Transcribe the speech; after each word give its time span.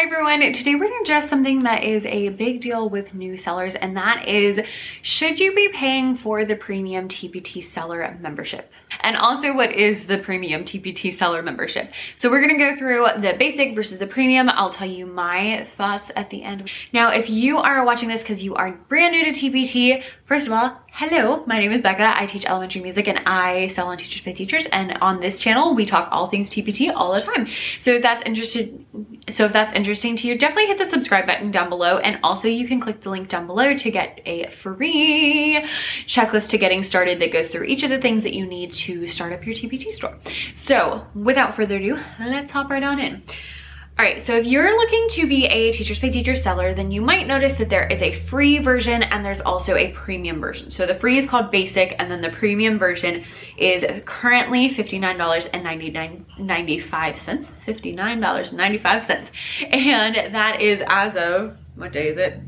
Hi 0.00 0.06
everyone, 0.06 0.40
today 0.54 0.76
we're 0.76 0.88
gonna 0.88 1.02
address 1.02 1.28
something 1.28 1.64
that 1.64 1.84
is 1.84 2.06
a 2.06 2.30
big 2.30 2.62
deal 2.62 2.88
with 2.88 3.12
new 3.12 3.36
sellers 3.36 3.74
and 3.74 3.94
that 3.98 4.26
is, 4.26 4.58
should 5.02 5.38
you 5.38 5.54
be 5.54 5.68
paying 5.68 6.16
for 6.16 6.46
the 6.46 6.56
premium 6.56 7.06
TPT 7.06 7.62
seller 7.62 8.16
membership? 8.18 8.72
And 9.00 9.14
also 9.14 9.54
what 9.54 9.72
is 9.72 10.04
the 10.04 10.16
premium 10.16 10.64
TPT 10.64 11.12
seller 11.12 11.42
membership? 11.42 11.92
So 12.16 12.30
we're 12.30 12.40
gonna 12.40 12.56
go 12.56 12.76
through 12.76 13.08
the 13.20 13.36
basic 13.38 13.74
versus 13.74 13.98
the 13.98 14.06
premium. 14.06 14.48
I'll 14.48 14.72
tell 14.72 14.88
you 14.88 15.04
my 15.04 15.68
thoughts 15.76 16.10
at 16.16 16.30
the 16.30 16.44
end. 16.44 16.70
Now, 16.94 17.10
if 17.10 17.28
you 17.28 17.58
are 17.58 17.84
watching 17.84 18.08
this 18.08 18.22
because 18.22 18.42
you 18.42 18.54
are 18.54 18.72
brand 18.88 19.12
new 19.12 19.30
to 19.30 19.38
TPT, 19.38 20.02
first 20.24 20.46
of 20.46 20.54
all, 20.54 20.78
hello, 20.92 21.44
my 21.46 21.58
name 21.58 21.72
is 21.72 21.82
Becca. 21.82 22.18
I 22.18 22.26
teach 22.26 22.46
elementary 22.46 22.80
music 22.80 23.06
and 23.06 23.20
I 23.26 23.68
sell 23.68 23.88
on 23.88 23.98
Teachers 23.98 24.22
Pay 24.22 24.32
Teachers. 24.32 24.66
And 24.66 24.98
on 25.02 25.20
this 25.20 25.38
channel, 25.38 25.74
we 25.74 25.84
talk 25.84 26.08
all 26.10 26.28
things 26.28 26.50
TPT 26.50 26.90
all 26.94 27.12
the 27.12 27.20
time. 27.20 27.48
So 27.80 27.92
if 27.92 28.02
that's 28.02 28.24
interested, 28.24 28.84
so 29.28 29.44
if 29.44 29.52
that's 29.52 29.74
interesting 29.74 30.16
to 30.16 30.26
you, 30.26 30.38
definitely 30.38 30.66
hit 30.66 30.78
the 30.78 30.88
subscribe 30.88 31.26
button 31.26 31.50
down 31.50 31.68
below. 31.68 31.98
And 31.98 32.18
also 32.22 32.48
you 32.48 32.66
can 32.66 32.80
click 32.80 33.02
the 33.02 33.10
link 33.10 33.28
down 33.28 33.46
below 33.46 33.76
to 33.76 33.90
get 33.90 34.20
a 34.24 34.50
free 34.62 35.64
checklist 36.06 36.48
to 36.50 36.58
getting 36.58 36.82
started 36.84 37.20
that 37.20 37.32
goes 37.32 37.48
through 37.48 37.64
each 37.64 37.82
of 37.82 37.90
the 37.90 38.00
things 38.00 38.22
that 38.22 38.34
you 38.34 38.46
need 38.46 38.72
to 38.72 39.06
start 39.08 39.32
up 39.32 39.44
your 39.44 39.54
TPT 39.54 39.92
store. 39.92 40.16
So 40.54 41.04
without 41.14 41.56
further 41.56 41.76
ado, 41.76 41.98
let's 42.18 42.50
hop 42.52 42.70
right 42.70 42.82
on 42.82 42.98
in. 42.98 43.22
All 44.00 44.06
right, 44.06 44.22
so 44.22 44.34
if 44.34 44.46
you're 44.46 44.74
looking 44.78 45.08
to 45.10 45.26
be 45.26 45.44
a 45.44 45.72
Teachers 45.72 45.98
Pay 45.98 46.08
Teacher 46.08 46.34
seller, 46.34 46.72
then 46.72 46.90
you 46.90 47.02
might 47.02 47.26
notice 47.26 47.56
that 47.56 47.68
there 47.68 47.86
is 47.88 48.00
a 48.00 48.18
free 48.28 48.58
version 48.58 49.02
and 49.02 49.22
there's 49.22 49.42
also 49.42 49.76
a 49.76 49.92
premium 49.92 50.40
version. 50.40 50.70
So 50.70 50.86
the 50.86 50.94
free 50.94 51.18
is 51.18 51.28
called 51.28 51.50
basic 51.50 51.96
and 51.98 52.10
then 52.10 52.22
the 52.22 52.30
premium 52.30 52.78
version 52.78 53.26
is 53.58 53.84
currently 54.06 54.70
$59.95, 54.70 57.52
$59.95. 57.66 59.26
And 59.70 60.34
that 60.34 60.62
is 60.62 60.82
as 60.86 61.16
of, 61.16 61.58
what 61.74 61.92
day 61.92 62.08
is 62.08 62.16
it? 62.16 62.40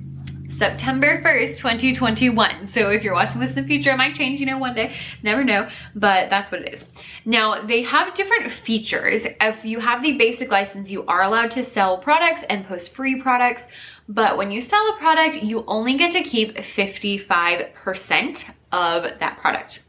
September 0.63 1.21
1st, 1.23 1.57
2021. 1.57 2.69
So 2.69 2.91
if 2.91 3.03
you're 3.03 3.15
watching 3.15 3.41
this 3.41 3.49
in 3.49 3.57
the 3.57 3.65
future, 3.65 3.91
it 3.91 3.97
might 3.97 4.15
change, 4.15 4.39
you 4.39 4.47
know, 4.47 4.59
one 4.59 4.77
day, 4.77 4.95
never 5.25 5.43
know, 5.43 5.69
but 5.97 6.31
that's 6.31 6.53
what 6.53 6.61
it 6.61 6.73
is. 6.73 6.85
Now, 7.25 7.67
they 7.67 7.83
have 7.83 8.15
different 8.15 8.53
features. 8.53 9.27
If 9.41 9.65
you 9.65 9.81
have 9.81 10.05
the 10.05 10.17
basic 10.17 10.53
license, 10.53 10.89
you 10.89 11.05
are 11.07 11.25
allowed 11.25 11.51
to 11.53 11.65
sell 11.65 11.99
products 11.99 12.45
and 12.49 12.65
post 12.65 12.95
free 12.95 13.21
products, 13.21 13.65
but 14.09 14.37
when 14.37 14.53
you 14.53 14.63
sell 14.63 14.89
a 14.91 14.97
product, 14.99 15.43
you 15.43 15.65
only 15.67 15.99
get 15.99 16.13
to 16.13 16.23
keep 16.23 16.57
55% 16.57 18.51
of 18.71 19.19
that 19.19 19.39
product. 19.41 19.83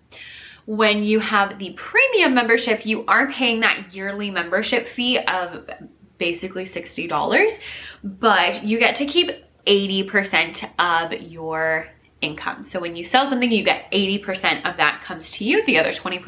When 0.66 1.04
you 1.04 1.20
have 1.20 1.60
the 1.60 1.74
premium 1.74 2.34
membership, 2.34 2.84
you 2.84 3.06
are 3.06 3.32
paying 3.32 3.60
that 3.60 3.94
yearly 3.94 4.32
membership 4.32 4.88
fee 4.90 5.20
of 5.20 5.70
basically 6.18 6.66
$60, 6.66 7.60
but 8.04 8.64
you 8.64 8.80
get 8.80 8.96
to 8.96 9.06
keep 9.06 9.30
80% 9.66 10.70
of 10.80 11.14
your 11.22 11.88
income. 12.22 12.64
So 12.64 12.80
when 12.80 12.96
you 12.96 13.04
sell 13.04 13.28
something, 13.30 13.52
you 13.52 13.64
get 13.64 13.92
80% 13.92 14.70
of 14.70 14.78
that 14.78 15.02
comes 15.04 15.32
to 15.34 15.46
you. 15.46 15.66
The 15.66 15.80
other 15.80 15.92
20% 15.92 16.22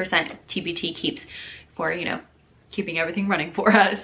TPT 0.47 0.95
keeps 0.95 1.25
for, 1.75 1.91
you 1.91 2.05
know, 2.05 2.21
keeping 2.71 2.99
everything 2.99 3.27
running 3.27 3.53
for 3.53 3.71
us. 3.71 3.99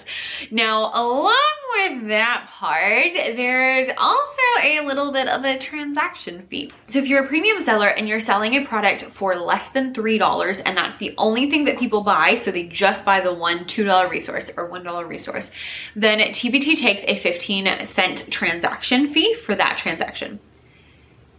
Now, 0.49 0.91
along 0.93 1.35
with 1.73 2.07
that 2.07 2.47
part, 2.49 3.13
there's 3.13 3.91
also 3.97 4.41
a 4.63 4.81
little 4.81 5.11
bit 5.11 5.27
of 5.27 5.43
a 5.43 5.57
transaction 5.57 6.45
fee. 6.47 6.71
So 6.87 6.99
if 6.99 7.07
you're 7.07 7.25
a 7.25 7.27
premium 7.27 7.61
seller 7.63 7.87
and 7.87 8.07
you're 8.07 8.19
selling 8.19 8.53
a 8.53 8.65
product 8.65 9.03
for 9.13 9.35
less 9.35 9.69
than 9.69 9.93
$3 9.93 10.61
and 10.65 10.77
that's 10.77 10.97
the 10.97 11.13
only 11.17 11.49
thing 11.49 11.65
that 11.65 11.79
people 11.79 12.03
buy, 12.03 12.37
so 12.37 12.51
they 12.51 12.63
just 12.63 13.03
buy 13.03 13.19
the 13.21 13.33
one 13.33 13.65
$2 13.65 14.09
resource 14.09 14.51
or 14.55 14.69
$1 14.69 15.07
resource, 15.07 15.51
then 15.95 16.19
TPT 16.19 16.77
takes 16.77 17.03
a 17.07 17.19
15 17.19 17.85
cent 17.85 18.31
transaction 18.31 19.13
fee 19.13 19.35
for 19.45 19.55
that 19.55 19.77
transaction. 19.77 20.39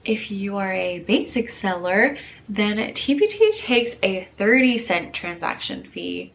If 0.04 0.32
you 0.32 0.56
are 0.56 0.72
a 0.72 0.98
basic 0.98 1.50
seller, 1.50 2.16
then 2.48 2.78
TPT 2.92 3.56
takes 3.56 3.96
a 4.02 4.28
30 4.36 4.78
cent 4.78 5.14
transaction 5.14 5.84
fee 5.84 6.34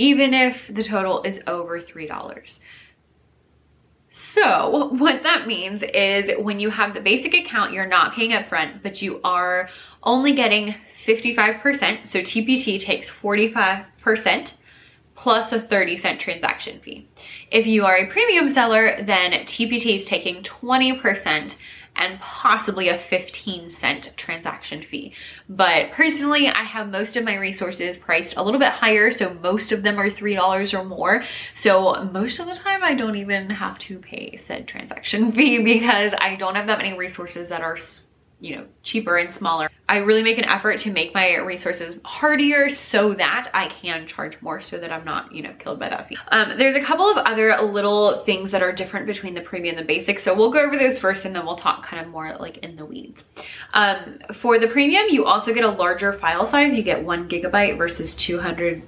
even 0.00 0.32
if 0.32 0.56
the 0.70 0.82
total 0.82 1.22
is 1.24 1.40
over 1.46 1.78
$3. 1.78 2.58
So 4.10 4.88
what 4.94 5.22
that 5.24 5.46
means 5.46 5.82
is 5.82 6.30
when 6.38 6.58
you 6.58 6.70
have 6.70 6.94
the 6.94 7.02
basic 7.02 7.34
account, 7.34 7.74
you're 7.74 7.84
not 7.84 8.14
paying 8.14 8.30
upfront, 8.30 8.82
but 8.82 9.02
you 9.02 9.20
are 9.22 9.68
only 10.02 10.34
getting 10.34 10.74
55%. 11.06 12.06
So 12.06 12.20
TPT 12.20 12.80
takes 12.80 13.10
45% 13.10 14.54
plus 15.16 15.52
a 15.52 15.60
30 15.60 15.98
cent 15.98 16.18
transaction 16.18 16.80
fee. 16.80 17.06
If 17.50 17.66
you 17.66 17.84
are 17.84 17.96
a 17.96 18.10
premium 18.10 18.48
seller, 18.48 19.02
then 19.02 19.32
TPT 19.44 19.96
is 19.96 20.06
taking 20.06 20.42
20% 20.42 21.56
and 21.96 22.18
possibly 22.20 22.88
a 22.88 22.98
15 22.98 23.70
cent 23.70 24.12
transaction 24.16 24.82
fee. 24.82 25.12
But 25.48 25.90
personally, 25.92 26.48
I 26.48 26.62
have 26.62 26.88
most 26.88 27.16
of 27.16 27.24
my 27.24 27.36
resources 27.36 27.96
priced 27.96 28.36
a 28.36 28.42
little 28.42 28.60
bit 28.60 28.70
higher, 28.70 29.10
so 29.10 29.34
most 29.34 29.72
of 29.72 29.82
them 29.82 29.98
are 29.98 30.10
$3 30.10 30.78
or 30.78 30.84
more. 30.84 31.22
So 31.54 32.04
most 32.12 32.38
of 32.38 32.46
the 32.46 32.54
time 32.54 32.82
I 32.82 32.94
don't 32.94 33.16
even 33.16 33.50
have 33.50 33.78
to 33.80 33.98
pay 33.98 34.38
said 34.38 34.66
transaction 34.66 35.32
fee 35.40 35.62
because 35.62 36.12
I 36.18 36.36
don't 36.36 36.54
have 36.54 36.66
that 36.68 36.78
many 36.78 36.96
resources 36.96 37.48
that 37.50 37.62
are 37.62 37.76
you 38.40 38.56
know, 38.56 38.64
cheaper 38.82 39.16
and 39.16 39.30
smaller. 39.30 39.70
I 39.88 39.98
really 39.98 40.22
make 40.22 40.38
an 40.38 40.44
effort 40.44 40.78
to 40.80 40.92
make 40.92 41.12
my 41.14 41.36
resources 41.36 41.98
hardier 42.04 42.70
so 42.70 43.14
that 43.14 43.50
I 43.52 43.68
can 43.68 44.06
charge 44.06 44.40
more 44.40 44.60
so 44.60 44.78
that 44.78 44.92
I'm 44.92 45.04
not, 45.04 45.34
you 45.34 45.42
know, 45.42 45.52
killed 45.58 45.78
by 45.78 45.88
that 45.88 46.08
fee. 46.08 46.16
Um, 46.28 46.56
there's 46.56 46.76
a 46.76 46.80
couple 46.80 47.08
of 47.10 47.16
other 47.18 47.56
little 47.60 48.24
things 48.24 48.52
that 48.52 48.62
are 48.62 48.72
different 48.72 49.06
between 49.06 49.34
the 49.34 49.40
premium 49.40 49.76
and 49.76 49.84
the 49.84 49.86
basic. 49.86 50.20
So 50.20 50.34
we'll 50.34 50.52
go 50.52 50.60
over 50.60 50.76
those 50.76 50.98
first 50.98 51.24
and 51.24 51.34
then 51.34 51.44
we'll 51.44 51.56
talk 51.56 51.84
kind 51.84 52.04
of 52.04 52.10
more 52.10 52.36
like 52.38 52.58
in 52.58 52.76
the 52.76 52.84
weeds. 52.84 53.24
Um, 53.74 54.20
for 54.34 54.58
the 54.58 54.68
premium, 54.68 55.06
you 55.10 55.24
also 55.24 55.52
get 55.52 55.64
a 55.64 55.70
larger 55.70 56.12
file 56.12 56.46
size. 56.46 56.74
You 56.74 56.82
get 56.82 57.02
one 57.02 57.28
gigabyte 57.28 57.76
versus 57.76 58.14
200 58.14 58.82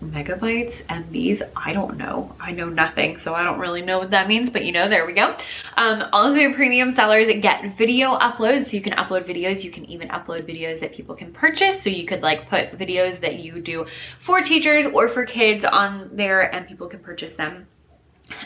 megabytes 0.00 0.82
and 0.88 1.10
these 1.10 1.42
I 1.54 1.72
don't 1.72 1.96
know. 1.96 2.34
I 2.40 2.52
know 2.52 2.68
nothing, 2.68 3.18
so 3.18 3.34
I 3.34 3.44
don't 3.44 3.58
really 3.58 3.82
know 3.82 3.98
what 3.98 4.10
that 4.10 4.28
means, 4.28 4.50
but 4.50 4.64
you 4.64 4.72
know, 4.72 4.88
there 4.88 5.06
we 5.06 5.12
go. 5.12 5.36
Um, 5.76 6.04
also, 6.12 6.52
premium 6.54 6.94
sellers 6.94 7.28
get 7.40 7.76
video 7.76 8.18
uploads, 8.18 8.66
so 8.66 8.72
you 8.72 8.82
can 8.82 8.94
upload 8.94 9.28
videos. 9.28 9.62
You 9.62 9.70
can 9.70 9.84
even 9.86 10.08
upload 10.08 10.42
videos 10.48 10.80
that 10.80 10.92
people 10.92 11.14
can 11.14 11.32
purchase. 11.32 11.82
So 11.82 11.90
you 11.90 12.06
could 12.06 12.22
like 12.22 12.48
put 12.48 12.78
videos 12.78 13.20
that 13.20 13.38
you 13.40 13.60
do 13.60 13.86
for 14.24 14.40
teachers 14.40 14.86
or 14.86 15.08
for 15.08 15.24
kids 15.24 15.64
on 15.64 16.10
there 16.12 16.54
and 16.54 16.66
people 16.66 16.86
can 16.86 17.00
purchase 17.00 17.34
them 17.36 17.66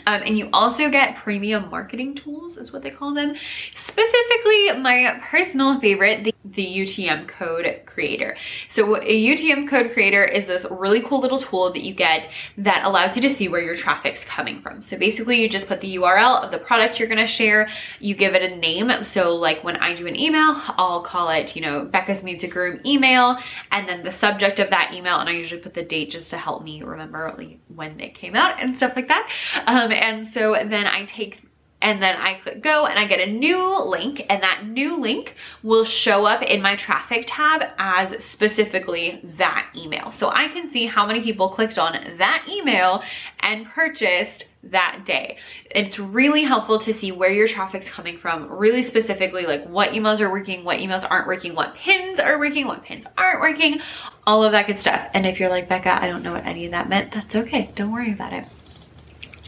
um, 0.05 0.21
and 0.23 0.37
you 0.37 0.49
also 0.53 0.89
get 0.89 1.17
premium 1.17 1.69
marketing 1.69 2.15
tools 2.15 2.57
is 2.57 2.71
what 2.71 2.83
they 2.83 2.89
call 2.89 3.13
them. 3.13 3.35
Specifically, 3.75 4.71
my 4.79 5.19
personal 5.29 5.79
favorite, 5.79 6.23
the, 6.23 6.33
the 6.43 6.65
UTM 6.65 7.27
code 7.27 7.81
creator. 7.85 8.35
So 8.69 8.97
a 8.97 9.25
UTM 9.35 9.69
code 9.69 9.91
creator 9.93 10.23
is 10.23 10.47
this 10.47 10.65
really 10.69 11.01
cool 11.01 11.21
little 11.21 11.39
tool 11.39 11.71
that 11.73 11.83
you 11.83 11.93
get 11.93 12.29
that 12.57 12.83
allows 12.85 13.15
you 13.15 13.21
to 13.23 13.31
see 13.31 13.47
where 13.47 13.61
your 13.61 13.75
traffic's 13.75 14.23
coming 14.23 14.61
from. 14.61 14.81
So 14.81 14.97
basically 14.97 15.41
you 15.41 15.49
just 15.49 15.67
put 15.67 15.81
the 15.81 15.95
URL 15.95 16.43
of 16.43 16.51
the 16.51 16.57
product 16.57 16.99
you're 16.99 17.09
gonna 17.09 17.27
share, 17.27 17.69
you 17.99 18.15
give 18.15 18.35
it 18.35 18.41
a 18.41 18.55
name. 18.55 18.91
So 19.03 19.35
like 19.35 19.63
when 19.63 19.77
I 19.77 19.93
do 19.93 20.07
an 20.07 20.19
email, 20.19 20.61
I'll 20.77 21.01
call 21.01 21.29
it, 21.29 21.55
you 21.55 21.61
know, 21.61 21.85
Becca's 21.85 22.23
Music 22.23 22.53
Room 22.55 22.79
email, 22.85 23.37
and 23.71 23.87
then 23.87 24.03
the 24.03 24.11
subject 24.11 24.59
of 24.59 24.69
that 24.69 24.93
email, 24.93 25.19
and 25.19 25.29
I 25.29 25.33
usually 25.33 25.61
put 25.61 25.73
the 25.73 25.83
date 25.83 26.11
just 26.11 26.29
to 26.31 26.37
help 26.37 26.63
me 26.63 26.83
remember 26.83 27.29
when 27.73 27.99
it 27.99 28.15
came 28.15 28.35
out 28.35 28.61
and 28.61 28.75
stuff 28.77 28.93
like 28.95 29.07
that. 29.07 29.29
Um, 29.65 29.74
Um, 29.75 29.91
and 29.91 30.31
so 30.31 30.53
then 30.53 30.87
I 30.87 31.03
take 31.03 31.41
and 31.81 32.01
then 32.01 32.15
I 32.15 32.35
click 32.35 32.63
go 32.63 32.85
and 32.85 32.97
I 32.97 33.07
get 33.07 33.19
a 33.19 33.29
new 33.29 33.83
link 33.83 34.25
and 34.29 34.41
that 34.41 34.65
new 34.65 35.01
link 35.01 35.35
will 35.63 35.83
show 35.83 36.25
up 36.25 36.41
in 36.41 36.61
my 36.61 36.77
traffic 36.77 37.25
tab 37.27 37.73
as 37.77 38.23
specifically 38.23 39.19
that 39.37 39.69
email. 39.75 40.13
So 40.13 40.29
I 40.29 40.47
can 40.47 40.71
see 40.71 40.85
how 40.85 41.05
many 41.05 41.21
people 41.21 41.49
clicked 41.49 41.77
on 41.77 41.91
that 42.17 42.45
email 42.49 43.03
and 43.41 43.67
purchased 43.67 44.47
that 44.63 45.01
day. 45.05 45.37
It's 45.69 45.99
really 45.99 46.43
helpful 46.43 46.79
to 46.79 46.93
see 46.93 47.11
where 47.11 47.29
your 47.29 47.49
traffic's 47.49 47.89
coming 47.89 48.17
from, 48.17 48.49
really 48.49 48.81
specifically 48.81 49.45
like 49.45 49.67
what 49.67 49.89
emails 49.89 50.21
are 50.21 50.31
working, 50.31 50.63
what 50.63 50.79
emails 50.79 51.05
aren't 51.07 51.27
working, 51.27 51.53
what 51.53 51.75
pins 51.75 52.21
are 52.21 52.39
working, 52.39 52.65
what 52.65 52.81
pins 52.81 53.05
aren't 53.17 53.41
working, 53.41 53.81
all 54.25 54.41
of 54.41 54.53
that 54.53 54.67
good 54.67 54.79
stuff. 54.79 55.09
And 55.13 55.25
if 55.25 55.37
you're 55.37 55.49
like, 55.49 55.67
Becca, 55.67 56.01
I 56.01 56.07
don't 56.07 56.23
know 56.23 56.31
what 56.31 56.45
any 56.45 56.63
of 56.65 56.71
that 56.71 56.87
meant, 56.87 57.13
that's 57.13 57.35
okay. 57.35 57.71
Don't 57.75 57.91
worry 57.91 58.13
about 58.13 58.31
it 58.31 58.45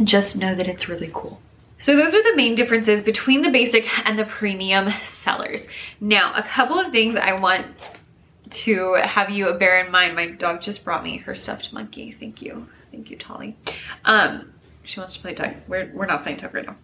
just 0.03 0.37
know 0.37 0.55
that 0.55 0.67
it's 0.67 0.87
really 0.87 1.11
cool. 1.13 1.39
So 1.79 1.95
those 1.95 2.13
are 2.13 2.23
the 2.23 2.35
main 2.35 2.55
differences 2.55 3.03
between 3.03 3.41
the 3.41 3.51
basic 3.51 3.85
and 4.07 4.17
the 4.17 4.25
premium 4.25 4.89
sellers. 5.07 5.67
Now, 5.99 6.33
a 6.33 6.43
couple 6.43 6.79
of 6.79 6.91
things 6.91 7.15
I 7.15 7.39
want 7.39 7.67
to 8.49 8.93
have 8.95 9.29
you 9.29 9.51
bear 9.53 9.83
in 9.83 9.91
mind. 9.91 10.15
My 10.15 10.31
dog 10.31 10.61
just 10.61 10.83
brought 10.83 11.03
me 11.03 11.17
her 11.17 11.35
stuffed 11.35 11.71
monkey. 11.73 12.15
Thank 12.19 12.41
you. 12.41 12.67
Thank 12.91 13.11
you, 13.11 13.17
Tolly. 13.17 13.55
Um, 14.05 14.53
she 14.87 14.99
wants 14.99 15.15
to 15.15 15.21
play 15.21 15.33
tug. 15.33 15.53
We're, 15.67 15.91
we're 15.93 16.05
not 16.05 16.23
playing 16.23 16.37
tug 16.37 16.53
right 16.53 16.65
now. 16.65 16.77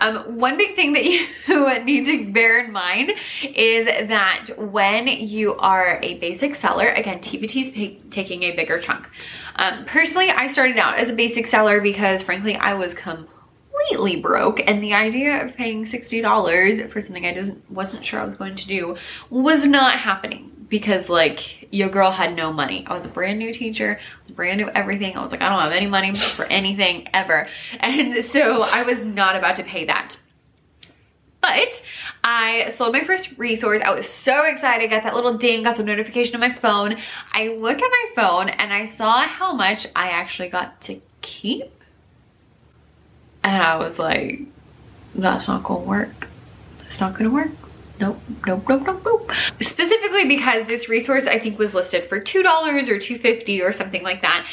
Um, 0.00 0.38
one 0.38 0.56
big 0.56 0.76
thing 0.76 0.92
that 0.92 1.04
you 1.48 1.84
need 1.84 2.06
to 2.06 2.32
bear 2.32 2.60
in 2.60 2.72
mind 2.72 3.12
is 3.42 3.86
that 3.86 4.46
when 4.56 5.06
you 5.06 5.54
are 5.54 5.98
a 6.02 6.18
basic 6.18 6.54
seller, 6.54 6.88
again, 6.88 7.20
TPT 7.20 7.64
is 7.64 8.02
taking 8.10 8.42
a 8.44 8.54
bigger 8.54 8.80
chunk. 8.80 9.08
Um, 9.56 9.84
personally, 9.86 10.30
I 10.30 10.48
started 10.48 10.78
out 10.78 10.98
as 10.98 11.10
a 11.10 11.14
basic 11.14 11.46
seller 11.46 11.80
because 11.80 12.22
frankly, 12.22 12.56
I 12.56 12.74
was 12.74 12.94
completely 12.94 14.16
broke 14.16 14.60
and 14.66 14.82
the 14.82 14.94
idea 14.94 15.44
of 15.44 15.54
paying 15.54 15.84
$60 15.84 16.92
for 16.92 17.00
something 17.00 17.26
I 17.26 17.34
just 17.34 17.52
wasn't 17.70 18.04
sure 18.04 18.20
I 18.20 18.24
was 18.24 18.36
going 18.36 18.56
to 18.56 18.66
do 18.66 18.96
was 19.30 19.66
not 19.66 19.98
happening 19.98 20.52
because 20.68 21.08
like 21.08 21.72
your 21.72 21.88
girl 21.88 22.10
had 22.10 22.34
no 22.34 22.52
money. 22.52 22.84
I 22.86 22.96
was 22.96 23.06
a 23.06 23.10
brand 23.10 23.38
new 23.38 23.52
teacher, 23.52 24.00
brand 24.38 24.60
new 24.60 24.68
everything. 24.68 25.16
I 25.16 25.22
was 25.24 25.32
like, 25.32 25.42
I 25.42 25.48
don't 25.48 25.58
have 25.58 25.72
any 25.72 25.88
money 25.88 26.14
for 26.14 26.44
anything 26.44 27.08
ever. 27.12 27.48
And 27.80 28.24
so 28.24 28.62
I 28.62 28.84
was 28.84 29.04
not 29.04 29.34
about 29.34 29.56
to 29.56 29.64
pay 29.64 29.84
that. 29.86 30.16
But 31.40 31.84
I 32.22 32.70
sold 32.70 32.92
my 32.92 33.02
first 33.04 33.36
resource. 33.36 33.82
I 33.84 33.92
was 33.92 34.08
so 34.08 34.44
excited, 34.44 34.90
got 34.90 35.02
that 35.02 35.16
little 35.16 35.38
ding, 35.38 35.64
got 35.64 35.76
the 35.76 35.82
notification 35.82 36.36
on 36.36 36.40
my 36.40 36.54
phone. 36.54 36.98
I 37.32 37.48
look 37.48 37.78
at 37.78 37.90
my 37.90 38.06
phone 38.14 38.48
and 38.48 38.72
I 38.72 38.86
saw 38.86 39.22
how 39.26 39.54
much 39.54 39.88
I 39.96 40.10
actually 40.10 40.50
got 40.50 40.80
to 40.82 41.00
keep. 41.20 41.72
And 43.42 43.60
I 43.60 43.74
was 43.74 43.98
like, 43.98 44.42
that's 45.16 45.48
not 45.48 45.64
gonna 45.64 45.80
work. 45.80 46.28
That's 46.84 47.00
not 47.00 47.18
gonna 47.18 47.30
work 47.30 47.50
nope, 48.00 48.20
nope, 48.46 48.68
nope, 48.68 48.82
nope, 48.86 49.02
nope. 49.04 49.30
Specifically 49.60 50.26
because 50.26 50.66
this 50.66 50.88
resource 50.88 51.24
I 51.24 51.38
think 51.38 51.58
was 51.58 51.74
listed 51.74 52.08
for 52.08 52.20
$2 52.20 52.88
or 52.88 52.98
250 52.98 53.62
or 53.62 53.72
something 53.72 54.02
like 54.02 54.22
that. 54.22 54.46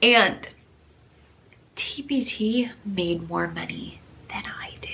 And 0.00 0.48
TPT 1.76 2.70
made 2.84 3.28
more 3.28 3.48
money 3.48 4.00
than 4.28 4.44
I 4.46 4.74
did. 4.80 4.92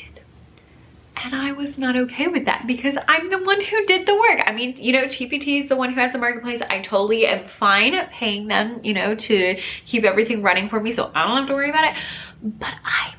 And 1.16 1.34
I 1.34 1.52
was 1.52 1.78
not 1.78 1.96
okay 1.96 2.28
with 2.28 2.44
that 2.44 2.66
because 2.66 2.96
I'm 3.08 3.28
the 3.30 3.42
one 3.42 3.60
who 3.60 3.86
did 3.86 4.06
the 4.06 4.14
work. 4.14 4.40
I 4.46 4.52
mean, 4.52 4.76
you 4.76 4.92
know, 4.92 5.04
TPT 5.06 5.62
is 5.62 5.68
the 5.68 5.76
one 5.76 5.92
who 5.92 6.00
has 6.00 6.12
the 6.12 6.18
marketplace. 6.18 6.62
I 6.70 6.80
totally 6.80 7.26
am 7.26 7.48
fine 7.58 7.94
paying 8.12 8.46
them, 8.46 8.80
you 8.84 8.94
know, 8.94 9.16
to 9.16 9.60
keep 9.84 10.04
everything 10.04 10.42
running 10.42 10.68
for 10.68 10.78
me 10.78 10.92
so 10.92 11.10
I 11.14 11.26
don't 11.26 11.38
have 11.38 11.48
to 11.48 11.54
worry 11.54 11.70
about 11.70 11.84
it. 11.84 11.96
But 12.42 12.74
I 12.84 13.14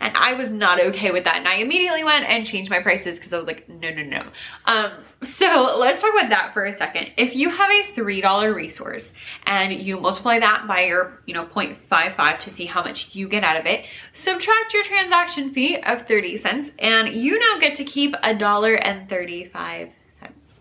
and 0.00 0.16
I 0.16 0.34
was 0.34 0.50
not 0.50 0.80
okay 0.80 1.10
with 1.10 1.24
that. 1.24 1.36
And 1.36 1.48
I 1.48 1.56
immediately 1.56 2.04
went 2.04 2.24
and 2.24 2.46
changed 2.46 2.70
my 2.70 2.80
prices 2.80 3.16
because 3.16 3.32
I 3.32 3.38
was 3.38 3.46
like, 3.46 3.68
no, 3.68 3.90
no, 3.90 4.02
no. 4.02 4.22
Um, 4.66 4.92
so 5.24 5.76
let's 5.78 6.00
talk 6.00 6.12
about 6.12 6.30
that 6.30 6.54
for 6.54 6.64
a 6.64 6.72
second. 6.72 7.10
If 7.16 7.34
you 7.34 7.50
have 7.50 7.70
a 7.70 7.92
$3 7.92 8.54
resource 8.54 9.12
and 9.46 9.72
you 9.72 9.98
multiply 9.98 10.38
that 10.38 10.66
by 10.68 10.84
your, 10.84 11.20
you 11.26 11.34
know, 11.34 11.46
0.55 11.46 12.40
to 12.40 12.50
see 12.50 12.66
how 12.66 12.82
much 12.82 13.10
you 13.14 13.28
get 13.28 13.42
out 13.42 13.58
of 13.58 13.66
it, 13.66 13.84
subtract 14.12 14.72
your 14.72 14.84
transaction 14.84 15.52
fee 15.52 15.80
of 15.82 16.06
30 16.06 16.38
cents 16.38 16.70
and 16.78 17.08
you 17.08 17.38
now 17.38 17.58
get 17.58 17.76
to 17.76 17.84
keep 17.84 18.14
a 18.22 18.34
dollar 18.34 18.74
and 18.74 19.08
35 19.08 19.90
cents. 20.20 20.60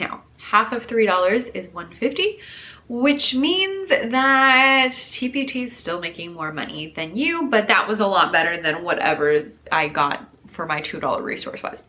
Now, 0.00 0.22
half 0.38 0.72
of 0.72 0.86
$3 0.86 1.54
is 1.54 1.72
150 1.74 2.38
which 2.88 3.34
means 3.34 3.88
that 3.88 4.90
TPT 4.92 5.68
is 5.70 5.76
still 5.76 6.00
making 6.00 6.32
more 6.32 6.52
money 6.52 6.92
than 6.94 7.16
you, 7.16 7.48
but 7.50 7.68
that 7.68 7.88
was 7.88 8.00
a 8.00 8.06
lot 8.06 8.32
better 8.32 8.60
than 8.60 8.84
whatever 8.84 9.44
I 9.72 9.88
got 9.88 10.28
for 10.48 10.66
my 10.66 10.80
$2 10.80 11.22
resource 11.22 11.62
was. 11.62 11.82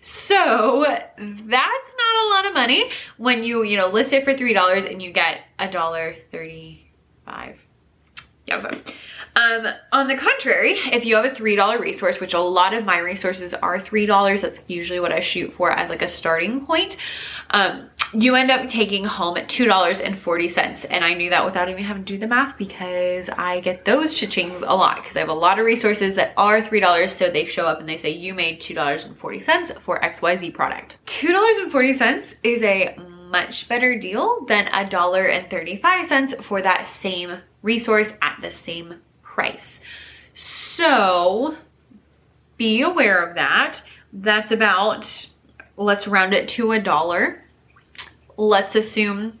So 0.00 0.84
that's 0.86 1.18
not 1.18 2.24
a 2.24 2.28
lot 2.30 2.46
of 2.46 2.54
money 2.54 2.90
when 3.16 3.42
you, 3.44 3.62
you 3.62 3.76
know, 3.76 3.88
list 3.88 4.12
it 4.12 4.24
for 4.24 4.34
$3 4.34 4.90
and 4.90 5.02
you 5.02 5.12
get 5.12 5.40
a 5.58 5.70
dollar 5.70 6.16
35. 6.32 7.56
Yeah. 8.46 8.70
Um, 9.36 9.66
on 9.92 10.08
the 10.08 10.16
contrary, 10.16 10.72
if 10.92 11.04
you 11.04 11.14
have 11.16 11.24
a 11.24 11.30
$3 11.30 11.78
resource, 11.78 12.18
which 12.18 12.34
a 12.34 12.40
lot 12.40 12.74
of 12.74 12.84
my 12.84 12.98
resources 12.98 13.54
are 13.54 13.78
$3, 13.78 14.40
that's 14.40 14.60
usually 14.66 15.00
what 15.00 15.12
I 15.12 15.20
shoot 15.20 15.52
for 15.54 15.70
as 15.70 15.90
like 15.90 16.02
a 16.02 16.08
starting 16.08 16.64
point. 16.66 16.96
Um, 17.50 17.90
you 18.12 18.34
end 18.34 18.50
up 18.50 18.68
taking 18.68 19.04
home 19.04 19.36
$2.40. 19.36 20.86
And 20.90 21.04
I 21.04 21.14
knew 21.14 21.30
that 21.30 21.44
without 21.44 21.68
even 21.68 21.84
having 21.84 22.04
to 22.04 22.12
do 22.14 22.18
the 22.18 22.26
math 22.26 22.56
because 22.56 23.28
I 23.28 23.60
get 23.60 23.84
those 23.84 24.14
cha-chings 24.14 24.62
a 24.66 24.74
lot 24.74 25.02
because 25.02 25.16
I 25.16 25.20
have 25.20 25.28
a 25.28 25.34
lot 25.34 25.58
of 25.58 25.66
resources 25.66 26.14
that 26.14 26.32
are 26.36 26.62
$3. 26.62 27.10
So 27.10 27.30
they 27.30 27.46
show 27.46 27.66
up 27.66 27.80
and 27.80 27.88
they 27.88 27.98
say 27.98 28.10
you 28.10 28.34
made 28.34 28.60
$2.40 28.60 29.80
for 29.80 30.00
XYZ 30.00 30.54
product. 30.54 30.96
$2.40 31.06 32.34
is 32.42 32.62
a 32.62 32.96
much 33.30 33.68
better 33.68 33.98
deal 33.98 34.44
than 34.46 34.66
$1.35 34.66 36.42
for 36.44 36.62
that 36.62 36.88
same 36.88 37.38
resource 37.62 38.10
at 38.22 38.38
the 38.40 38.50
same 38.50 38.94
price. 39.22 39.80
So 40.34 41.56
be 42.56 42.80
aware 42.82 43.22
of 43.24 43.34
that. 43.34 43.82
That's 44.12 44.52
about, 44.52 45.28
let's 45.76 46.08
round 46.08 46.32
it 46.32 46.48
to 46.50 46.72
a 46.72 46.80
dollar 46.80 47.44
let's 48.38 48.74
assume 48.76 49.38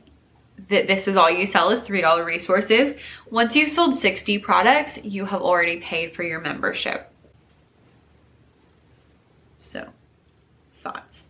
that 0.68 0.88
this 0.88 1.08
is 1.08 1.16
all 1.16 1.30
you 1.30 1.46
sell 1.46 1.70
is 1.70 1.80
$3 1.80 2.24
resources. 2.24 2.94
Once 3.30 3.54
you've 3.54 3.70
sold 3.70 3.96
60 3.96 4.38
products, 4.40 4.98
you 5.02 5.24
have 5.24 5.40
already 5.40 5.80
paid 5.80 6.14
for 6.14 6.24
your 6.24 6.40
membership. 6.40 7.10
So, 9.60 9.88
thoughts. 10.82 11.24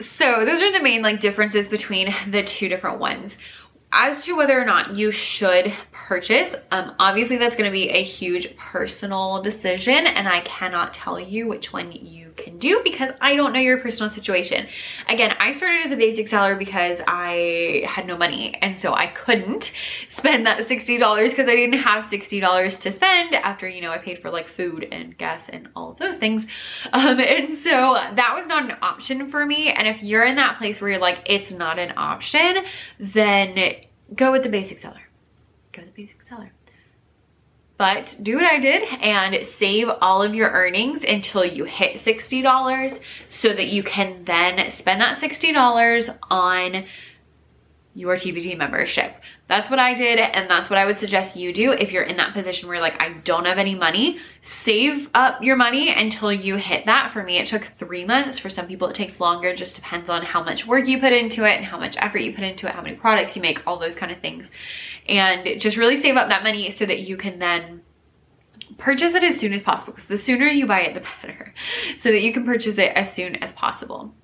So 0.00 0.44
those 0.44 0.60
are 0.60 0.72
the 0.72 0.82
main 0.82 1.00
like 1.00 1.20
differences 1.20 1.68
between 1.68 2.12
the 2.28 2.42
two 2.42 2.68
different 2.68 2.98
ones 2.98 3.38
as 3.92 4.24
to 4.24 4.34
whether 4.34 4.60
or 4.60 4.64
not 4.64 4.96
you 4.96 5.12
should 5.12 5.72
purchase, 5.92 6.54
um, 6.70 6.94
obviously 6.98 7.36
that's 7.36 7.56
to 7.56 7.70
be 7.70 7.90
a 7.90 8.02
huge 8.02 8.56
personal 8.56 9.42
decision 9.42 10.06
and 10.06 10.26
I 10.26 10.40
cannot 10.40 10.94
tell 10.94 11.20
you 11.20 11.46
which 11.46 11.72
one 11.72 11.92
you 11.92 12.32
can 12.36 12.58
do 12.58 12.80
because 12.82 13.10
I 13.20 13.36
don't 13.36 13.52
know 13.52 13.60
your 13.60 13.78
personal 13.78 14.10
situation. 14.10 14.66
Again, 15.08 15.36
I 15.38 15.52
started 15.52 15.86
as 15.86 15.92
a 15.92 15.96
basic 15.96 16.28
seller 16.28 16.56
because 16.56 17.00
I 17.06 17.84
had 17.86 18.06
no 18.06 18.16
money 18.16 18.54
and 18.62 18.78
so 18.78 18.94
I 18.94 19.08
couldn't 19.08 19.72
spend 20.08 20.46
that 20.46 20.66
$60 20.66 21.30
because 21.30 21.48
I 21.48 21.54
didn't 21.54 21.80
have 21.80 22.06
$60 22.06 22.80
to 22.80 22.92
spend 22.92 23.34
after, 23.34 23.68
you 23.68 23.82
know, 23.82 23.90
I 23.90 23.98
paid 23.98 24.20
for 24.20 24.30
like 24.30 24.48
food 24.48 24.88
and 24.90 25.16
gas 25.18 25.44
and 25.48 25.68
all 25.76 25.92
of 25.92 25.98
those 25.98 26.16
things. 26.16 26.46
Um, 26.92 27.20
and 27.20 27.58
so 27.58 27.70
that 27.70 28.34
was 28.36 28.46
not 28.46 28.64
an 28.64 28.76
option 28.82 29.30
for 29.30 29.46
me. 29.46 29.70
And 29.70 29.88
if 29.88 30.02
you're 30.02 30.24
in 30.24 30.36
that 30.36 30.58
place 30.58 30.80
where 30.80 30.90
you're 30.90 31.00
like, 31.00 31.20
it's 31.26 31.50
not 31.50 31.78
an 31.78 31.94
option, 31.96 32.64
then 32.98 33.56
go 34.14 34.32
with 34.32 34.42
the 34.42 34.48
basic 34.48 34.78
seller. 34.78 35.08
Go 35.72 35.82
with 35.82 35.94
the 35.94 36.02
basic 36.02 36.22
seller. 36.22 36.52
But 37.78 38.16
do 38.22 38.36
what 38.36 38.44
I 38.44 38.60
did 38.60 38.84
and 39.00 39.44
save 39.46 39.88
all 40.00 40.22
of 40.22 40.34
your 40.34 40.50
earnings 40.50 41.02
until 41.02 41.44
you 41.44 41.64
hit 41.64 41.96
$60 41.96 43.00
so 43.28 43.48
that 43.48 43.68
you 43.68 43.82
can 43.82 44.24
then 44.24 44.70
spend 44.70 45.00
that 45.00 45.18
$60 45.18 46.18
on 46.30 46.84
your 47.94 48.16
TPT 48.16 48.56
membership. 48.56 49.14
That's 49.48 49.68
what 49.68 49.78
I 49.78 49.92
did 49.92 50.18
and 50.18 50.48
that's 50.48 50.70
what 50.70 50.78
I 50.78 50.86
would 50.86 50.98
suggest 50.98 51.36
you 51.36 51.52
do 51.52 51.72
if 51.72 51.92
you're 51.92 52.04
in 52.04 52.16
that 52.16 52.32
position 52.32 52.68
where 52.68 52.80
like, 52.80 52.98
I 53.00 53.12
don't 53.24 53.44
have 53.44 53.58
any 53.58 53.74
money. 53.74 54.18
Save 54.42 55.10
up 55.12 55.42
your 55.42 55.56
money 55.56 55.92
until 55.94 56.32
you 56.32 56.56
hit 56.56 56.86
that. 56.86 57.12
For 57.12 57.22
me, 57.22 57.38
it 57.38 57.48
took 57.48 57.66
three 57.78 58.04
months. 58.04 58.38
For 58.38 58.48
some 58.48 58.66
people, 58.66 58.88
it 58.88 58.94
takes 58.94 59.20
longer. 59.20 59.48
It 59.48 59.58
just 59.58 59.76
depends 59.76 60.08
on 60.08 60.22
how 60.22 60.42
much 60.42 60.66
work 60.66 60.86
you 60.86 61.00
put 61.00 61.12
into 61.12 61.44
it 61.44 61.56
and 61.56 61.66
how 61.66 61.78
much 61.78 61.96
effort 61.98 62.20
you 62.20 62.34
put 62.34 62.44
into 62.44 62.66
it, 62.66 62.74
how 62.74 62.82
many 62.82 62.96
products 62.96 63.36
you 63.36 63.42
make, 63.42 63.66
all 63.66 63.78
those 63.78 63.96
kind 63.96 64.10
of 64.10 64.20
things. 64.20 64.50
And 65.06 65.60
just 65.60 65.76
really 65.76 66.00
save 66.00 66.16
up 66.16 66.28
that 66.30 66.42
money 66.42 66.70
so 66.70 66.86
that 66.86 67.00
you 67.00 67.18
can 67.18 67.38
then 67.38 67.82
purchase 68.78 69.12
it 69.14 69.22
as 69.22 69.38
soon 69.38 69.52
as 69.52 69.62
possible 69.62 69.92
because 69.92 70.08
the 70.08 70.16
sooner 70.16 70.46
you 70.46 70.66
buy 70.66 70.80
it, 70.80 70.94
the 70.94 71.06
better. 71.20 71.54
So 71.98 72.10
that 72.10 72.22
you 72.22 72.32
can 72.32 72.46
purchase 72.46 72.78
it 72.78 72.92
as 72.94 73.12
soon 73.12 73.36
as 73.36 73.52
possible. 73.52 74.14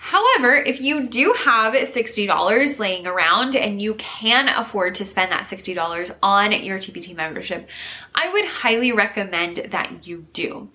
However, 0.00 0.54
if 0.54 0.80
you 0.80 1.08
do 1.08 1.34
have 1.36 1.74
$60 1.74 2.78
laying 2.78 3.06
around 3.06 3.56
and 3.56 3.82
you 3.82 3.94
can 3.94 4.48
afford 4.48 4.94
to 4.94 5.04
spend 5.04 5.32
that 5.32 5.48
$60 5.48 6.16
on 6.22 6.52
your 6.52 6.78
TPT 6.78 7.14
membership, 7.14 7.68
I 8.14 8.32
would 8.32 8.46
highly 8.46 8.92
recommend 8.92 9.68
that 9.72 10.06
you 10.06 10.24
do. 10.32 10.70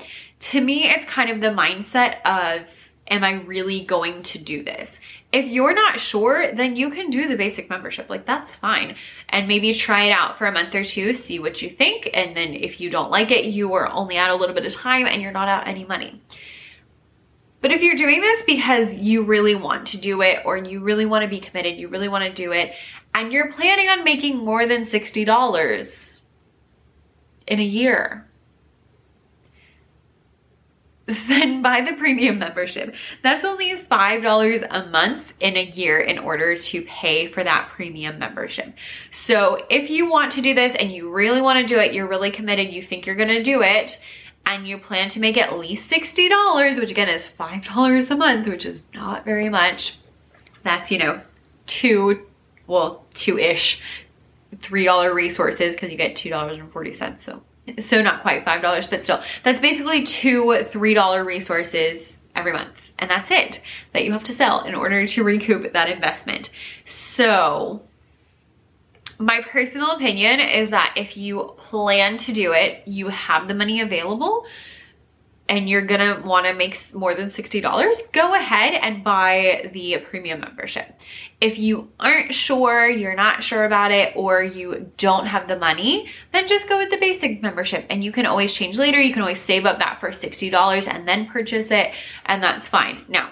To 0.51 0.61
me, 0.61 0.89
it's 0.89 1.05
kind 1.05 1.29
of 1.29 1.39
the 1.39 1.47
mindset 1.47 2.21
of, 2.25 2.67
am 3.07 3.23
I 3.23 3.41
really 3.43 3.85
going 3.85 4.23
to 4.23 4.39
do 4.39 4.61
this? 4.61 4.99
If 5.31 5.45
you're 5.45 5.73
not 5.73 6.01
sure, 6.01 6.53
then 6.53 6.75
you 6.75 6.91
can 6.91 7.09
do 7.09 7.27
the 7.27 7.37
basic 7.37 7.69
membership. 7.69 8.09
Like 8.09 8.25
that's 8.25 8.53
fine. 8.53 8.97
And 9.29 9.47
maybe 9.47 9.73
try 9.73 10.05
it 10.05 10.11
out 10.11 10.37
for 10.37 10.47
a 10.47 10.51
month 10.51 10.75
or 10.75 10.83
two, 10.83 11.13
see 11.13 11.39
what 11.39 11.61
you 11.61 11.69
think. 11.69 12.09
And 12.13 12.35
then 12.35 12.53
if 12.53 12.81
you 12.81 12.89
don't 12.89 13.09
like 13.09 13.31
it, 13.31 13.45
you 13.45 13.73
are 13.73 13.87
only 13.87 14.17
out 14.17 14.31
a 14.31 14.35
little 14.35 14.53
bit 14.53 14.65
of 14.65 14.73
time 14.73 15.05
and 15.05 15.21
you're 15.21 15.31
not 15.31 15.47
out 15.47 15.67
any 15.67 15.85
money. 15.85 16.21
But 17.63 17.72
if 17.72 17.82
you're 17.82 17.96
doing 17.96 18.20
this 18.20 18.41
because 18.41 18.93
you 18.93 19.24
really 19.24 19.55
want 19.55 19.88
to 19.88 19.98
do 19.98 20.22
it 20.22 20.39
or 20.43 20.58
you 20.58 20.82
really 20.82 21.05
want 21.05 21.24
to 21.24 21.29
be 21.29 21.39
committed, 21.39 21.77
you 21.77 21.88
really 21.88 22.10
want 22.10 22.25
to 22.25 22.34
do 22.34 22.51
it, 22.51 22.74
and 23.15 23.32
you're 23.32 23.53
planning 23.53 23.88
on 23.88 24.03
making 24.03 24.38
more 24.38 24.67
than 24.67 24.86
$60 24.86 26.20
in 27.48 27.60
a 27.62 27.63
year, 27.63 28.27
then 31.29 31.62
buy 31.62 31.79
the 31.79 31.96
premium 31.96 32.38
membership. 32.38 32.93
That's 33.24 33.46
only 33.46 33.77
$5 33.89 34.67
a 34.70 34.89
month 34.89 35.24
in 35.39 35.55
a 35.55 35.63
year 35.63 36.01
in 36.01 36.20
order 36.20 36.58
to 36.58 36.82
pay 36.82 37.32
for 37.32 37.46
that 37.46 37.70
premium 37.74 38.20
membership. 38.20 38.74
So 39.12 39.65
if 39.70 39.89
you 39.89 40.10
want 40.10 40.34
to 40.34 40.41
do 40.41 40.53
this 40.53 40.75
and 40.75 40.91
you 40.91 41.10
really 41.10 41.41
want 41.41 41.65
to 41.65 41.74
do 41.74 41.79
it, 41.79 41.93
you're 41.93 42.10
really 42.10 42.32
committed, 42.32 42.74
you 42.74 42.84
think 42.84 43.05
you're 43.05 43.15
going 43.15 43.29
to 43.29 43.41
do 43.41 43.62
it, 43.62 43.98
and 44.45 44.67
you 44.67 44.77
plan 44.77 45.09
to 45.09 45.19
make 45.19 45.38
at 45.38 45.57
least 45.57 45.89
$60, 45.89 46.79
which 46.79 46.91
again 46.91 47.09
is 47.09 47.23
$5 47.39 48.12
a 48.12 48.15
month, 48.15 48.47
which 48.47 48.65
is 48.65 48.83
not 48.93 49.25
very 49.25 49.50
much. 49.50 49.97
That's, 50.63 50.91
you 50.91 50.97
know, 50.97 51.21
two, 51.65 52.25
well, 52.67 53.05
two-ish, 53.13 53.81
$3 54.57 55.13
resources 55.13 55.73
because 55.73 55.91
you 55.91 55.97
get 55.97 56.15
$2.40. 56.15 57.21
So 57.21 57.41
so 57.81 58.01
not 58.01 58.21
quite 58.21 58.45
$5, 58.45 58.89
but 58.89 59.03
still. 59.03 59.21
That's 59.43 59.62
basically 59.62 60.05
two 60.05 60.43
$3 60.45 61.25
resources 61.25 62.17
every 62.35 62.51
month. 62.53 62.73
And 63.00 63.09
that's 63.09 63.31
it 63.31 63.62
that 63.93 64.05
you 64.05 64.12
have 64.12 64.23
to 64.25 64.33
sell 64.33 64.63
in 64.65 64.75
order 64.75 65.07
to 65.07 65.23
recoup 65.23 65.71
that 65.73 65.89
investment. 65.89 66.51
So 66.85 67.81
my 69.20 69.41
personal 69.41 69.91
opinion 69.91 70.39
is 70.39 70.70
that 70.72 70.93
if 70.96 71.17
you 71.17 71.53
plan 71.58 72.17
to 72.20 72.32
do 72.32 72.53
it, 72.53 72.88
you 72.88 73.08
have 73.10 73.48
the 73.48 73.53
money 73.53 73.82
available, 73.82 74.46
and 75.50 75.67
you're 75.67 75.86
gonna 75.86 76.22
wanna 76.25 76.53
make 76.53 76.79
more 76.93 77.13
than 77.13 77.29
$60, 77.29 77.62
go 78.13 78.34
ahead 78.34 78.74
and 78.82 79.03
buy 79.03 79.70
the 79.74 79.98
premium 80.10 80.39
membership. 80.39 80.98
If 81.41 81.60
you 81.60 81.89
aren't 82.00 82.34
sure, 82.34 82.89
you're 82.89 83.15
not 83.15 83.43
sure 83.43 83.65
about 83.65 83.91
it, 83.91 84.13
or 84.15 84.41
you 84.41 84.89
don't 84.98 85.25
have 85.25 85.50
the 85.50 85.58
money, 85.58 86.10
then 86.32 86.48
just 86.48 86.70
go 86.70 86.77
with 86.77 86.91
the 86.91 86.98
basic 86.98 87.41
membership 87.41 87.86
and 87.89 88.03
you 88.03 88.12
can 88.13 88.25
always 88.25 88.53
change 88.53 88.77
later. 88.77 89.01
You 89.01 89.13
can 89.13 89.22
always 89.22 89.41
save 89.41 89.65
up 89.65 89.79
that 89.79 90.00
first 90.00 90.22
$60 90.22 90.88
and 90.88 91.05
then 91.08 91.27
purchase 91.27 91.72
it, 91.72 91.91
and 92.25 92.41
that's 92.41 92.67
fine. 92.67 93.03
Now, 93.10 93.32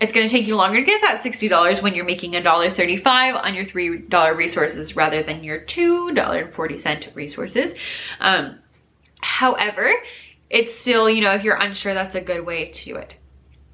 it's 0.00 0.12
gonna 0.12 0.28
take 0.28 0.46
you 0.46 0.54
longer 0.54 0.80
to 0.80 0.86
get 0.86 1.00
that 1.02 1.22
$60 1.22 1.82
when 1.82 1.94
you're 1.94 2.04
making 2.04 2.32
$1.35 2.32 3.42
on 3.42 3.54
your 3.54 3.64
$3 3.64 4.36
resources 4.36 4.94
rather 4.94 5.22
than 5.22 5.42
your 5.42 5.60
$2.40 5.60 7.14
resources. 7.14 7.74
Um, 8.20 8.58
however, 9.20 9.92
it's 10.50 10.74
still, 10.74 11.10
you 11.10 11.20
know, 11.20 11.32
if 11.32 11.42
you're 11.42 11.56
unsure, 11.56 11.94
that's 11.94 12.14
a 12.14 12.20
good 12.20 12.46
way 12.46 12.70
to 12.70 12.84
do 12.84 12.96
it. 12.96 13.16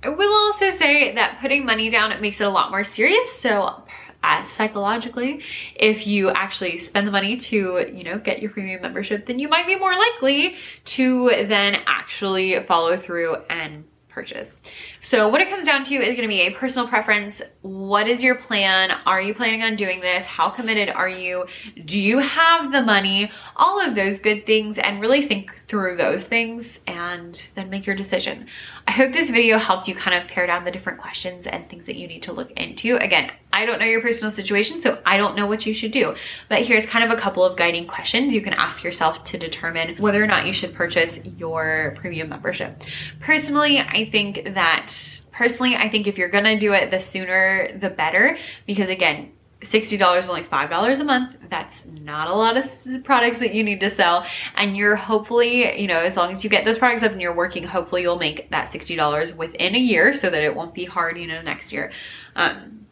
I 0.02 0.08
will 0.10 0.32
also 0.32 0.70
say 0.70 1.14
that 1.14 1.38
putting 1.40 1.64
money 1.64 1.88
down, 1.88 2.12
it 2.12 2.20
makes 2.20 2.40
it 2.40 2.44
a 2.44 2.50
lot 2.50 2.70
more 2.70 2.84
serious. 2.84 3.32
So 3.32 3.82
uh, 4.22 4.44
psychologically, 4.56 5.42
if 5.76 6.06
you 6.06 6.30
actually 6.30 6.78
spend 6.78 7.06
the 7.06 7.12
money 7.12 7.36
to, 7.36 7.90
you 7.92 8.04
know, 8.04 8.18
get 8.18 8.40
your 8.40 8.50
premium 8.50 8.82
membership, 8.82 9.26
then 9.26 9.38
you 9.38 9.48
might 9.48 9.66
be 9.66 9.76
more 9.76 9.94
likely 9.94 10.56
to 10.86 11.28
then 11.48 11.76
actually 11.86 12.58
follow 12.66 12.98
through 12.98 13.36
and 13.50 13.84
purchase. 14.14 14.56
So 15.02 15.28
what 15.28 15.40
it 15.40 15.50
comes 15.50 15.66
down 15.66 15.84
to 15.84 15.94
is 15.94 16.16
gonna 16.16 16.28
be 16.28 16.42
a 16.42 16.52
personal 16.52 16.86
preference. 16.86 17.42
What 17.62 18.08
is 18.08 18.22
your 18.22 18.36
plan? 18.36 18.92
Are 19.04 19.20
you 19.20 19.34
planning 19.34 19.62
on 19.62 19.76
doing 19.76 20.00
this? 20.00 20.24
How 20.24 20.48
committed 20.48 20.88
are 20.88 21.08
you? 21.08 21.46
Do 21.84 22.00
you 22.00 22.18
have 22.18 22.72
the 22.72 22.82
money? 22.82 23.30
All 23.56 23.80
of 23.80 23.94
those 23.94 24.18
good 24.20 24.46
things 24.46 24.78
and 24.78 25.00
really 25.00 25.26
think 25.26 25.50
through 25.68 25.96
those 25.96 26.24
things 26.24 26.78
and 26.86 27.48
then 27.56 27.68
make 27.68 27.86
your 27.86 27.96
decision. 27.96 28.46
I 28.86 28.92
hope 28.92 29.12
this 29.12 29.30
video 29.30 29.58
helped 29.58 29.88
you 29.88 29.94
kind 29.94 30.22
of 30.22 30.28
pare 30.28 30.46
down 30.46 30.64
the 30.64 30.70
different 30.70 31.00
questions 31.00 31.46
and 31.46 31.68
things 31.68 31.86
that 31.86 31.96
you 31.96 32.06
need 32.06 32.22
to 32.24 32.32
look 32.32 32.52
into. 32.52 32.96
Again, 32.96 33.32
I 33.54 33.66
don't 33.66 33.78
know 33.78 33.86
your 33.86 34.00
personal 34.00 34.32
situation, 34.32 34.82
so 34.82 34.98
I 35.06 35.16
don't 35.16 35.36
know 35.36 35.46
what 35.46 35.64
you 35.64 35.74
should 35.74 35.92
do. 35.92 36.16
But 36.48 36.62
here's 36.62 36.86
kind 36.86 37.04
of 37.04 37.16
a 37.16 37.20
couple 37.20 37.44
of 37.44 37.56
guiding 37.56 37.86
questions 37.86 38.34
you 38.34 38.42
can 38.42 38.52
ask 38.52 38.82
yourself 38.82 39.22
to 39.26 39.38
determine 39.38 39.96
whether 39.98 40.22
or 40.22 40.26
not 40.26 40.44
you 40.44 40.52
should 40.52 40.74
purchase 40.74 41.20
your 41.38 41.94
premium 42.00 42.28
membership. 42.28 42.82
Personally, 43.20 43.78
I 43.78 44.10
think 44.10 44.54
that 44.54 44.92
personally, 45.30 45.76
I 45.76 45.88
think 45.88 46.08
if 46.08 46.18
you're 46.18 46.30
gonna 46.30 46.58
do 46.58 46.72
it, 46.72 46.90
the 46.90 46.98
sooner 46.98 47.78
the 47.78 47.90
better, 47.90 48.36
because 48.66 48.88
again, 48.88 49.30
$60 49.60 50.18
is 50.18 50.28
only 50.28 50.42
$5 50.42 51.00
a 51.00 51.04
month. 51.04 51.36
That's 51.48 51.84
not 51.86 52.26
a 52.26 52.34
lot 52.34 52.56
of 52.56 53.04
products 53.04 53.38
that 53.38 53.54
you 53.54 53.62
need 53.62 53.78
to 53.80 53.94
sell. 53.94 54.26
And 54.56 54.76
you're 54.76 54.96
hopefully, 54.96 55.80
you 55.80 55.86
know, 55.86 56.00
as 56.00 56.16
long 56.16 56.32
as 56.32 56.42
you 56.42 56.50
get 56.50 56.64
those 56.64 56.76
products 56.76 57.04
up 57.04 57.12
and 57.12 57.20
you're 57.22 57.34
working, 57.34 57.62
hopefully 57.62 58.02
you'll 58.02 58.18
make 58.18 58.50
that 58.50 58.72
$60 58.72 59.36
within 59.36 59.76
a 59.76 59.78
year 59.78 60.12
so 60.12 60.28
that 60.28 60.42
it 60.42 60.54
won't 60.54 60.74
be 60.74 60.84
hard, 60.84 61.16
you 61.16 61.28
know, 61.28 61.40
next 61.40 61.72
year. 61.72 61.92
Um, 62.36 62.83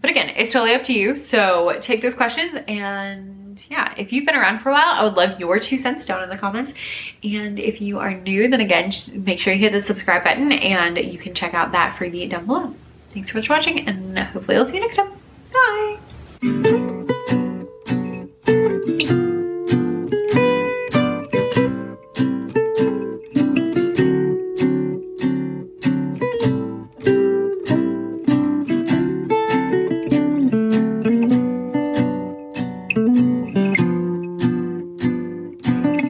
but 0.00 0.10
again, 0.10 0.30
it's 0.30 0.52
totally 0.52 0.74
up 0.74 0.84
to 0.84 0.92
you. 0.92 1.18
So 1.18 1.78
take 1.80 2.02
those 2.02 2.14
questions 2.14 2.58
and 2.68 3.64
yeah, 3.70 3.94
if 3.96 4.12
you've 4.12 4.26
been 4.26 4.36
around 4.36 4.60
for 4.60 4.68
a 4.68 4.72
while, 4.72 4.88
I 4.88 5.04
would 5.04 5.14
love 5.14 5.40
your 5.40 5.58
two 5.58 5.78
cents 5.78 6.04
down 6.04 6.22
in 6.22 6.28
the 6.28 6.36
comments. 6.36 6.74
And 7.22 7.58
if 7.58 7.80
you 7.80 7.98
are 7.98 8.14
new, 8.14 8.48
then 8.48 8.60
again, 8.60 8.92
make 9.12 9.40
sure 9.40 9.52
you 9.52 9.58
hit 9.58 9.72
the 9.72 9.80
subscribe 9.80 10.24
button 10.24 10.52
and 10.52 10.98
you 10.98 11.18
can 11.18 11.34
check 11.34 11.54
out 11.54 11.72
that 11.72 11.96
freebie 11.96 12.28
down 12.28 12.46
below. 12.46 12.74
Thanks 13.14 13.32
so 13.32 13.38
much 13.38 13.46
for 13.46 13.54
watching 13.54 13.88
and 13.88 14.18
hopefully 14.18 14.56
I'll 14.56 14.66
see 14.66 14.74
you 14.74 14.80
next 14.80 14.96
time. 14.96 15.12
Bye. 15.52 16.85